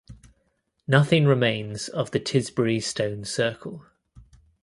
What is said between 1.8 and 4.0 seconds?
of the Tisbury Stone Circle.